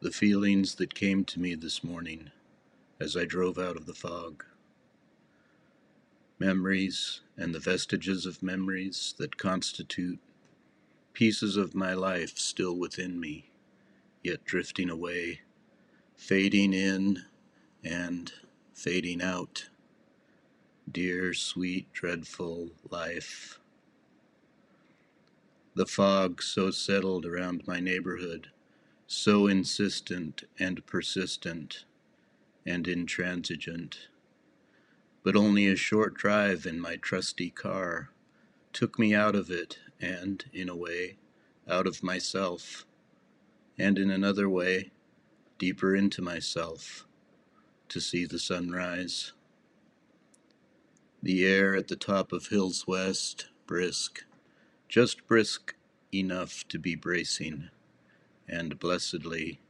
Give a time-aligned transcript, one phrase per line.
[0.00, 2.30] the feelings that came to me this morning
[3.00, 4.44] as I drove out of the fog.
[6.38, 10.20] Memories and the vestiges of memories that constitute
[11.14, 13.50] pieces of my life still within me,
[14.22, 15.40] yet drifting away,
[16.14, 17.24] fading in
[17.82, 18.32] and
[18.74, 19.68] fading out.
[20.90, 23.58] Dear, sweet, dreadful life.
[25.74, 28.50] The fog so settled around my neighborhood
[29.10, 31.86] so insistent and persistent
[32.66, 34.08] and intransigent.
[35.24, 38.10] But only a short drive in my trusty car
[38.74, 41.16] took me out of it and, in a way,
[41.66, 42.84] out of myself,
[43.78, 44.90] and in another way,
[45.56, 47.06] deeper into myself,
[47.88, 49.32] to see the sunrise.
[51.22, 54.24] The air at the top of Hills West, brisk,
[54.86, 55.74] just brisk
[56.12, 57.70] enough to be bracing
[58.48, 59.60] and blessedly,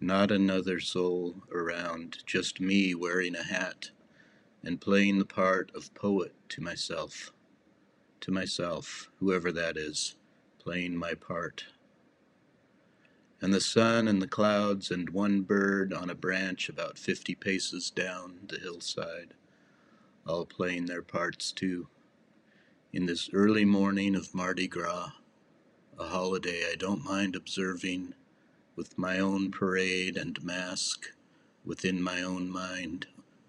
[0.00, 3.90] not another soul around, just me wearing a hat
[4.62, 7.32] and playing the part of poet to myself.
[8.20, 10.16] To myself, whoever that is,
[10.58, 11.64] playing my part.
[13.40, 17.90] And the sun and the clouds and one bird on a branch about fifty paces
[17.90, 19.34] down the hillside,
[20.26, 21.88] all playing their parts too.
[22.92, 25.12] In this early morning of Mardi Gras,
[25.98, 28.14] a holiday I don't mind observing
[28.76, 31.06] with my own parade and mask
[31.64, 33.06] within my own mind,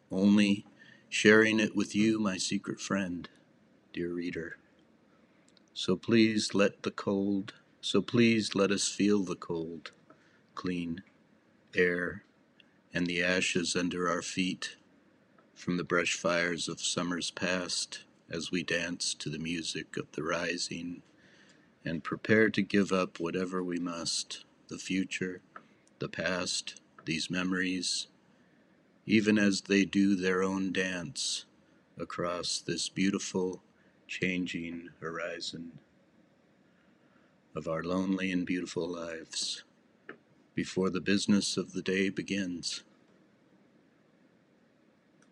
[0.09, 0.65] only
[1.09, 3.29] sharing it with you, my secret friend,
[3.93, 4.57] dear reader.
[5.73, 9.91] So please let the cold, so please let us feel the cold,
[10.55, 11.03] clean
[11.75, 12.23] air
[12.93, 14.77] and the ashes under our feet
[15.53, 20.23] from the brush fires of summers past as we dance to the music of the
[20.23, 21.01] rising
[21.85, 25.41] and prepare to give up whatever we must the future,
[25.99, 28.07] the past, these memories,
[29.05, 31.45] even as they do their own dance
[31.97, 33.61] across this beautiful,
[34.07, 35.79] changing horizon
[37.55, 39.63] of our lonely and beautiful lives
[40.53, 42.83] before the business of the day begins.